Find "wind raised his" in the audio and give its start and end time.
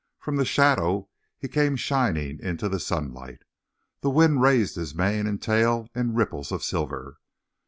4.09-4.95